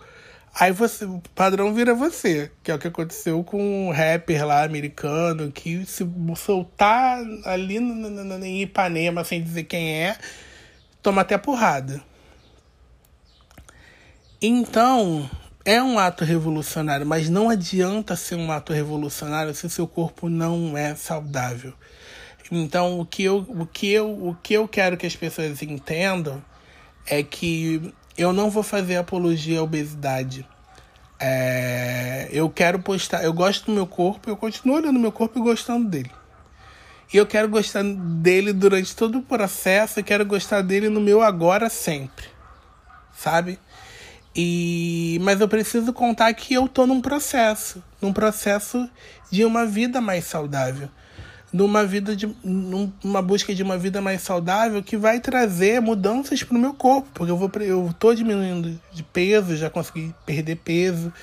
Aí 0.56 0.72
você, 0.72 1.04
o 1.04 1.20
padrão 1.34 1.74
vira 1.74 1.96
você, 1.96 2.52
que 2.62 2.70
é 2.70 2.76
o 2.76 2.80
que 2.80 2.88
aconteceu 2.88 3.44
com 3.44 3.88
um 3.88 3.92
rapper 3.92 4.46
lá 4.46 4.64
americano, 4.64 5.52
que 5.52 5.84
se 5.84 6.08
soltar 6.38 7.24
ali 7.44 7.80
no, 7.80 7.96
no, 7.96 8.46
em 8.46 8.62
Ipanema 8.62 9.24
sem 9.24 9.42
dizer 9.42 9.64
quem 9.64 9.96
é, 9.96 10.16
toma 11.04 11.22
até 11.22 11.38
porrada. 11.38 12.02
Então, 14.42 15.30
é 15.66 15.82
um 15.84 16.00
ato 16.00 16.24
revolucionário, 16.24 17.06
mas 17.06 17.30
não 17.30 17.50
adianta 17.50 18.16
ser 18.16 18.36
um 18.36 18.52
ato 18.52 18.74
revolucionário 18.74 19.54
se 19.54 19.70
seu 19.70 19.88
corpo 19.88 20.30
não 20.30 20.78
é 20.78 20.96
saudável. 20.96 21.74
Então, 22.52 23.00
o 23.00 23.06
que 23.06 23.24
eu, 23.24 23.46
o 23.48 23.66
que 23.66 23.92
eu, 23.92 24.28
o 24.28 24.36
que 24.36 24.54
eu 24.54 24.68
quero 24.68 24.98
que 24.98 25.06
as 25.06 25.16
pessoas 25.16 25.62
entendam 25.62 26.44
é 27.06 27.22
que 27.22 27.94
eu 28.18 28.32
não 28.32 28.50
vou 28.50 28.64
fazer 28.64 28.98
apologia 28.98 29.60
à 29.60 29.64
obesidade. 29.64 30.48
É, 31.20 32.28
eu 32.32 32.50
quero 32.50 32.80
postar, 32.80 33.24
eu 33.24 33.34
gosto 33.34 33.66
do 33.66 33.72
meu 33.72 33.88
corpo, 33.88 34.30
eu 34.30 34.36
continuo 34.36 34.76
olhando 34.76 35.00
meu 35.00 35.12
corpo 35.12 35.40
e 35.40 35.42
gostando 35.42 35.90
dele. 35.90 36.12
E 37.12 37.18
eu 37.18 37.26
quero 37.26 37.48
gostar 37.48 37.84
dele 37.84 38.54
durante 38.54 38.96
todo 38.96 39.20
o 39.20 39.22
processo, 39.22 40.00
eu 40.00 40.04
quero 40.04 40.26
gostar 40.26 40.62
dele 40.62 40.90
no 40.90 41.02
meu 41.02 41.22
agora 41.22 41.70
sempre. 41.70 42.26
Sabe? 43.16 43.60
E 44.36 45.20
mas 45.22 45.42
eu 45.42 45.48
preciso 45.48 45.94
contar 45.94 46.34
que 46.34 46.54
eu 46.54 46.68
tô 46.68 46.88
num 46.88 47.02
processo, 47.02 47.84
num 48.02 48.12
processo 48.12 48.90
de 49.32 49.46
uma 49.46 49.66
vida 49.66 50.02
mais 50.02 50.26
saudável 50.26 50.90
numa 51.54 51.86
vida 51.86 52.16
de 52.16 52.28
numa 52.44 53.22
busca 53.22 53.54
de 53.54 53.62
uma 53.62 53.78
vida 53.78 54.02
mais 54.02 54.24
saudável 54.24 54.82
que 54.82 54.98
vai 54.98 55.20
trazer 55.20 55.80
mudanças 55.80 56.42
para 56.42 56.58
o 56.58 56.60
meu 56.60 56.74
corpo, 56.74 57.08
porque 57.14 57.32
eu 57.32 57.38
vou 57.38 57.52
eu 57.62 57.94
tô 58.00 58.14
diminuindo 58.16 58.80
de 58.92 59.04
peso, 59.04 59.56
já 59.56 59.70
consegui 59.70 60.16
perder 60.26 60.56
peso, 60.56 61.14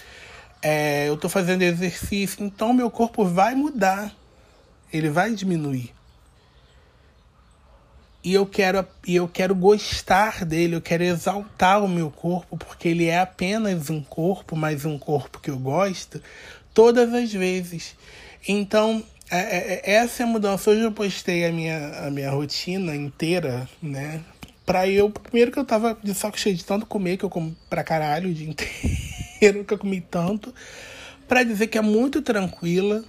é, 0.63 1.09
eu 1.09 1.17
tô 1.17 1.29
fazendo 1.29 1.63
exercício, 1.63 2.45
então 2.45 2.73
meu 2.73 2.89
corpo 2.89 3.25
vai 3.25 3.57
mudar, 3.57 4.15
ele 4.93 5.11
vai 5.11 5.35
diminuir. 5.35 5.93
E 8.23 8.35
eu 8.35 8.45
quero 8.45 8.87
e 9.07 9.17
eu 9.17 9.27
quero 9.27 9.55
gostar 9.55 10.45
dele, 10.45 10.77
eu 10.77 10.83
quero 10.83 11.03
exaltar 11.03 11.83
o 11.83 11.89
meu 11.89 12.11
corpo, 12.11 12.59
porque 12.59 12.89
ele 12.89 13.07
é 13.07 13.19
apenas 13.19 13.89
um 13.89 14.03
corpo, 14.03 14.55
mas 14.55 14.85
um 14.85 14.99
corpo 14.99 15.41
que 15.41 15.51
eu 15.51 15.59
gosto, 15.59 16.23
todas 16.75 17.15
as 17.15 17.33
vezes. 17.33 17.97
Então, 18.47 19.03
é, 19.31 19.39
é, 19.39 19.81
é, 19.85 19.95
essa 19.95 20.23
é 20.23 20.25
a 20.25 20.29
mudança. 20.29 20.71
Hoje 20.71 20.83
eu 20.83 20.93
postei 20.93 21.47
a 21.47 21.53
minha, 21.53 22.07
a 22.07 22.11
minha 22.11 22.31
rotina 22.31 22.95
inteira, 22.97 23.69
né? 23.81 24.21
Pra 24.67 24.89
eu. 24.89 25.09
Primeiro 25.09 25.53
que 25.53 25.59
eu 25.59 25.65
tava 25.65 25.97
de 26.03 26.13
saco 26.15 26.39
cheio 26.39 26.57
de 26.57 26.65
tanto 26.65 26.85
comer, 26.85 27.17
que 27.17 27.25
eu 27.25 27.31
como 27.31 27.57
pra 27.69 27.85
caralho 27.85 28.29
o 28.29 28.35
dia 28.35 28.49
inteiro, 28.51 29.65
que 29.65 29.73
eu 29.73 29.79
comi 29.79 30.01
tanto. 30.01 30.53
Pra 31.29 31.43
dizer 31.43 31.69
que 31.69 31.79
é 31.79 31.83
muito 31.83 32.21
tranquila. 32.21 33.05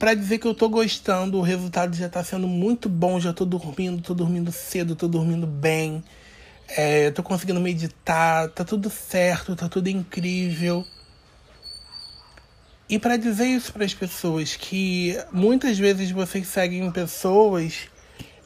Pra 0.00 0.14
dizer 0.14 0.38
que 0.38 0.46
eu 0.46 0.54
tô 0.54 0.66
gostando, 0.66 1.36
o 1.36 1.42
resultado 1.42 1.94
já 1.94 2.08
tá 2.08 2.24
sendo 2.24 2.48
muito 2.48 2.88
bom. 2.88 3.20
Já 3.20 3.34
tô 3.34 3.44
dormindo, 3.44 4.00
tô 4.00 4.14
dormindo 4.14 4.50
cedo, 4.50 4.96
tô 4.96 5.06
dormindo 5.06 5.46
bem. 5.46 6.02
É, 6.68 7.10
tô 7.10 7.22
conseguindo 7.22 7.60
meditar, 7.60 8.48
tá 8.48 8.64
tudo 8.64 8.88
certo, 8.88 9.54
tá 9.54 9.68
tudo 9.68 9.88
incrível. 9.88 10.86
E 12.88 12.98
para 12.98 13.18
dizer 13.18 13.44
isso 13.44 13.74
para 13.74 13.84
as 13.84 13.92
pessoas, 13.92 14.56
que 14.56 15.18
muitas 15.30 15.78
vezes 15.78 16.10
vocês 16.10 16.48
seguem 16.48 16.90
pessoas 16.90 17.90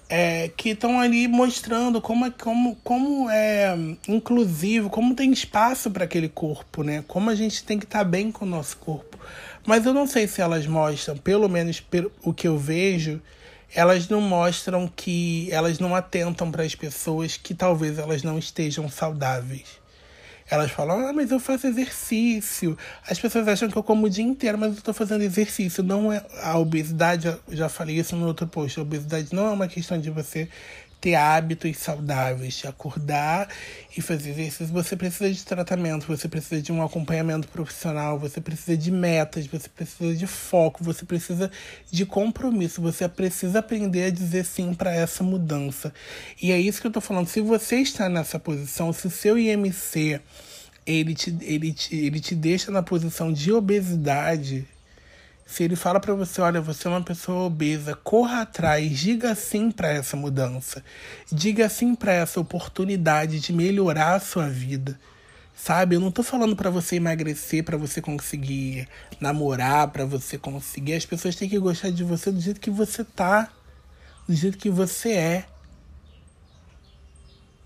é, 0.08 0.48
que 0.56 0.70
estão 0.70 0.98
ali 0.98 1.28
mostrando 1.28 2.00
como 2.00 2.26
é, 2.26 2.30
como, 2.30 2.76
como 2.82 3.30
é 3.30 3.76
inclusivo, 4.08 4.90
como 4.90 5.14
tem 5.14 5.32
espaço 5.32 5.88
para 5.88 6.04
aquele 6.04 6.28
corpo, 6.28 6.82
né? 6.82 7.04
Como 7.06 7.30
a 7.30 7.34
gente 7.36 7.62
tem 7.62 7.78
que 7.78 7.84
estar 7.84 8.00
tá 8.00 8.04
bem 8.04 8.32
com 8.32 8.44
o 8.44 8.48
nosso 8.48 8.76
corpo. 8.78 9.18
Mas 9.66 9.86
eu 9.86 9.94
não 9.94 10.06
sei 10.06 10.28
se 10.28 10.40
elas 10.40 10.66
mostram, 10.66 11.16
pelo 11.16 11.48
menos 11.48 11.80
pelo, 11.80 12.12
o 12.22 12.34
que 12.34 12.46
eu 12.46 12.58
vejo, 12.58 13.20
elas 13.74 14.08
não 14.08 14.20
mostram 14.20 14.86
que 14.86 15.48
elas 15.50 15.78
não 15.78 15.96
atentam 15.96 16.50
para 16.50 16.62
as 16.62 16.74
pessoas 16.74 17.36
que 17.36 17.54
talvez 17.54 17.98
elas 17.98 18.22
não 18.22 18.38
estejam 18.38 18.88
saudáveis. 18.88 19.82
Elas 20.50 20.70
falam, 20.70 21.08
ah, 21.08 21.12
mas 21.12 21.30
eu 21.30 21.40
faço 21.40 21.66
exercício. 21.66 22.76
As 23.08 23.18
pessoas 23.18 23.48
acham 23.48 23.70
que 23.70 23.76
eu 23.76 23.82
como 23.82 24.06
o 24.06 24.10
dia 24.10 24.24
inteiro, 24.24 24.58
mas 24.58 24.72
eu 24.72 24.78
estou 24.78 24.92
fazendo 24.92 25.22
exercício. 25.22 25.82
Não 25.82 26.12
é 26.12 26.22
a 26.42 26.58
obesidade, 26.58 27.34
já 27.48 27.68
falei 27.68 27.96
isso 27.96 28.14
no 28.14 28.26
outro 28.26 28.46
post. 28.46 28.78
A 28.78 28.82
obesidade 28.82 29.34
não 29.34 29.46
é 29.46 29.50
uma 29.50 29.66
questão 29.66 29.98
de 29.98 30.10
você 30.10 30.48
ter 31.04 31.16
hábitos 31.16 31.76
saudáveis, 31.76 32.54
de 32.54 32.66
acordar 32.66 33.46
e 33.94 34.00
fazer 34.00 34.30
exercício, 34.30 34.68
você 34.68 34.96
precisa 34.96 35.30
de 35.30 35.44
tratamento, 35.44 36.06
você 36.06 36.26
precisa 36.26 36.62
de 36.62 36.72
um 36.72 36.82
acompanhamento 36.82 37.46
profissional, 37.48 38.18
você 38.18 38.40
precisa 38.40 38.74
de 38.74 38.90
metas, 38.90 39.46
você 39.46 39.68
precisa 39.68 40.14
de 40.14 40.26
foco, 40.26 40.82
você 40.82 41.04
precisa 41.04 41.50
de 41.90 42.06
compromisso, 42.06 42.80
você 42.80 43.06
precisa 43.06 43.58
aprender 43.58 44.04
a 44.04 44.10
dizer 44.10 44.46
sim 44.46 44.72
para 44.72 44.94
essa 44.94 45.22
mudança. 45.22 45.92
E 46.40 46.50
é 46.50 46.58
isso 46.58 46.80
que 46.80 46.86
eu 46.86 46.88
estou 46.88 47.02
falando. 47.02 47.26
Se 47.26 47.42
você 47.42 47.76
está 47.76 48.08
nessa 48.08 48.38
posição, 48.38 48.90
se 48.90 49.06
o 49.06 49.10
seu 49.10 49.38
IMC 49.38 50.22
ele 50.86 51.14
te, 51.14 51.36
ele 51.42 51.74
te, 51.74 51.94
ele 51.94 52.18
te 52.18 52.34
deixa 52.34 52.70
na 52.70 52.82
posição 52.82 53.30
de 53.30 53.52
obesidade, 53.52 54.66
se 55.46 55.62
ele 55.62 55.76
fala 55.76 56.00
para 56.00 56.14
você, 56.14 56.40
olha, 56.40 56.60
você 56.60 56.88
é 56.88 56.90
uma 56.90 57.02
pessoa 57.02 57.44
obesa, 57.44 57.94
corra 57.94 58.42
atrás, 58.42 58.98
diga 58.98 59.34
sim 59.34 59.70
para 59.70 59.88
essa 59.88 60.16
mudança. 60.16 60.82
Diga 61.30 61.68
sim 61.68 61.94
para 61.94 62.12
essa 62.12 62.40
oportunidade 62.40 63.38
de 63.40 63.52
melhorar 63.52 64.14
a 64.14 64.20
sua 64.20 64.48
vida. 64.48 64.98
Sabe? 65.54 65.96
Eu 65.96 66.00
não 66.00 66.10
tô 66.10 66.22
falando 66.22 66.56
para 66.56 66.70
você 66.70 66.96
emagrecer, 66.96 67.62
para 67.62 67.76
você 67.76 68.00
conseguir 68.00 68.88
namorar, 69.20 69.88
para 69.88 70.04
você 70.04 70.38
conseguir. 70.38 70.94
As 70.94 71.06
pessoas 71.06 71.36
têm 71.36 71.48
que 71.48 71.58
gostar 71.58 71.90
de 71.90 72.02
você 72.02 72.32
do 72.32 72.40
jeito 72.40 72.60
que 72.60 72.70
você 72.70 73.04
tá, 73.04 73.50
do 74.26 74.34
jeito 74.34 74.58
que 74.58 74.70
você 74.70 75.12
é. 75.12 75.44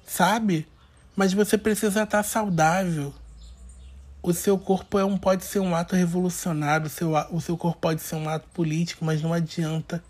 Sabe? 0.05 0.67
Mas 1.17 1.33
você 1.33 1.57
precisa 1.57 2.03
estar 2.03 2.07
tá 2.07 2.23
saudável 2.23 3.15
o 4.29 4.35
seu 4.35 4.59
corpo 4.59 4.99
é 4.99 5.05
um, 5.05 5.17
pode 5.17 5.43
ser 5.45 5.59
um 5.61 5.75
ato 5.75 5.97
revolucionário, 5.97 6.87
o 6.87 6.91
seu, 6.91 7.13
o 7.31 7.41
seu 7.41 7.57
corpo 7.57 7.79
pode 7.81 8.03
ser 8.03 8.17
um 8.17 8.29
ato 8.29 8.47
político, 8.53 9.03
mas 9.03 9.23
não 9.23 9.33
adianta 9.33 10.03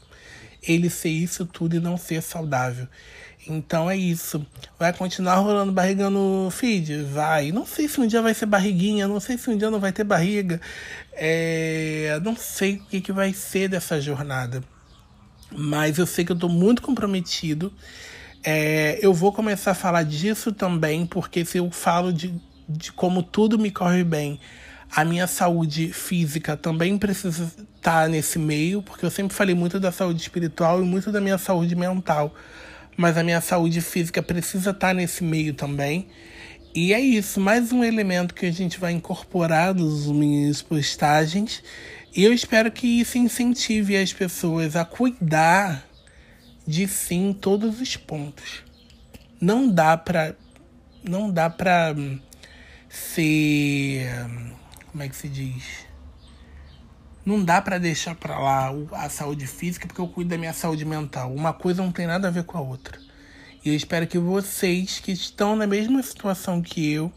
ele 0.61 0.91
ser 0.91 1.11
isso 1.11 1.47
tudo 1.47 1.77
e 1.77 1.81
não 1.81 1.97
ser 1.97 2.21
saudável. 2.21 2.89
Então 3.47 3.89
é 3.89 3.97
isso. 3.97 4.45
Vai 4.77 4.93
continuar 4.93 5.37
rolando 5.37 5.71
barriga 5.71 6.11
no 6.11 6.51
feed? 6.51 7.03
Vai. 7.05 7.53
Não 7.53 7.65
sei 7.65 7.87
se 7.87 8.01
um 8.01 8.07
dia 8.09 8.21
vai 8.21 8.35
ser 8.35 8.47
barriguinha, 8.47 9.07
não 9.07 9.21
sei 9.21 9.39
se 9.39 9.49
um 9.49 9.57
dia 9.57 9.71
não 9.71 9.79
vai 9.79 9.93
ter 9.93 10.03
barriga. 10.03 10.61
É... 11.13 12.21
Não 12.25 12.37
sei 12.37 12.75
o 12.75 12.85
que, 12.87 13.01
que 13.01 13.13
vai 13.13 13.33
ser 13.33 13.69
dessa 13.69 14.01
jornada. 14.01 14.63
Mas 15.51 15.97
eu 15.97 16.07
sei 16.07 16.25
que 16.25 16.33
eu 16.33 16.35
estou 16.35 16.51
muito 16.51 16.83
comprometido. 16.83 17.73
É... 18.43 18.99
Eu 19.01 19.15
vou 19.15 19.33
começar 19.33 19.71
a 19.71 19.75
falar 19.75 20.03
disso 20.03 20.53
também, 20.53 21.07
porque 21.07 21.45
se 21.45 21.59
eu 21.59 21.71
falo 21.71 22.13
de 22.13 22.35
de 22.69 22.93
como 22.93 23.23
tudo 23.23 23.59
me 23.59 23.71
corre 23.71 24.05
bem, 24.05 24.39
a 24.91 25.05
minha 25.05 25.27
saúde 25.27 25.93
física 25.93 26.57
também 26.57 26.99
precisa 26.99 27.45
estar 27.45 28.03
tá 28.03 28.09
nesse 28.09 28.39
meio, 28.39 28.83
porque 28.83 29.05
eu 29.05 29.11
sempre 29.11 29.37
falei 29.37 29.55
muito 29.55 29.79
da 29.79 29.93
saúde 29.93 30.21
espiritual 30.21 30.81
e 30.81 30.85
muito 30.85 31.13
da 31.13 31.21
minha 31.21 31.39
saúde 31.39 31.75
mental. 31.75 32.35
Mas 32.97 33.17
a 33.17 33.23
minha 33.23 33.41
saúde 33.41 33.81
física 33.81 34.23
precisa 34.23 34.71
estar 34.71 34.89
tá 34.89 34.95
nesse 34.95 35.23
meio 35.23 35.55
também. 35.55 36.09
E 36.75 36.93
é 36.93 37.01
isso, 37.01 37.41
mais 37.41 37.73
um 37.73 37.83
elemento 37.85 38.35
que 38.35 38.47
a 38.47 38.51
gente 38.51 38.79
vai 38.79 38.93
incorporar 38.93 39.75
nas 39.75 40.07
minhas 40.07 40.63
postagens. 40.63 41.63
E 42.15 42.25
eu 42.25 42.33
espero 42.33 42.71
que 42.71 43.01
isso 43.01 43.19
incentive 43.19 43.97
as 43.97 44.13
pessoas 44.13 44.75
a 44.75 44.85
cuidar 44.85 45.87
de 46.67 46.87
sim 46.89 47.37
todos 47.39 47.81
os 47.81 47.97
pontos. 47.97 48.65
Não 49.41 49.69
dá 49.69 49.97
para 49.97 50.35
não 51.03 51.31
dá 51.31 51.49
para 51.49 51.95
ser. 52.89 54.09
Como 54.91 55.03
é 55.03 55.09
que 55.09 55.17
se 55.17 55.29
diz? 55.29 55.87
Não 57.25 57.45
dá 57.45 57.61
para 57.61 57.79
deixar 57.79 58.15
para 58.15 58.39
lá 58.39 58.71
a 58.93 59.11
saúde 59.11 59.47
física 59.47 59.87
porque 59.87 60.01
eu 60.01 60.09
cuido 60.09 60.31
da 60.31 60.39
minha 60.39 60.53
saúde 60.53 60.85
mental. 60.85 61.33
Uma 61.35 61.53
coisa 61.53 61.83
não 61.83 61.93
tem 61.93 62.07
nada 62.07 62.29
a 62.29 62.31
ver 62.31 62.45
com 62.45 62.57
a 62.57 62.61
outra. 62.61 62.99
E 63.65 63.69
eu 63.69 63.75
espero 63.75 64.07
que 64.07 64.19
vocês 64.19 64.99
que 65.01 65.13
estão 65.13 65.55
na 65.55 65.67
mesma 65.67 66.03
situação 66.03 66.63
que 66.63 66.91
eu 66.91 67.13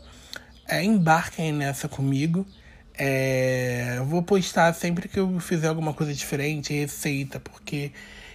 é, 0.68 0.84
embarquem 0.84 1.52
nessa 1.52 1.88
comigo. 1.88 2.46
É, 2.98 3.96
eu 3.98 4.06
vou 4.06 4.22
postar 4.22 4.74
sempre 4.74 5.08
que 5.08 5.20
eu 5.20 5.40
fizer 5.40 5.68
alguma 5.68 5.94
coisa 5.94 6.14
diferente, 6.14 6.74
receita, 6.74 7.40
porque 7.40 7.92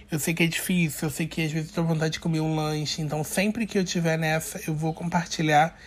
eu 0.09 0.19
sei 0.19 0.33
que 0.33 0.43
é 0.43 0.47
difícil, 0.47 1.07
eu 1.07 1.11
sei 1.11 1.27
que 1.27 1.41
às 1.41 1.51
vezes 1.51 1.69
eu 1.69 1.75
tenho 1.75 1.87
vontade 1.87 2.13
de 2.13 2.19
comer 2.19 2.39
um 2.41 2.55
lanche, 2.55 3.01
então 3.01 3.23
sempre 3.23 3.65
que 3.65 3.77
eu 3.77 3.85
tiver 3.85 4.17
nessa, 4.17 4.59
eu 4.67 4.73
vou 4.73 4.93
compartilhar 4.93 5.77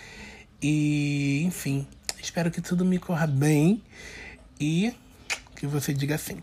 e, 0.62 1.42
enfim, 1.44 1.86
espero 2.22 2.50
que 2.50 2.60
tudo 2.60 2.84
me 2.84 2.98
corra 2.98 3.26
bem 3.26 3.82
e 4.60 4.94
que 5.56 5.66
você 5.66 5.92
diga 5.92 6.18
sim. 6.18 6.42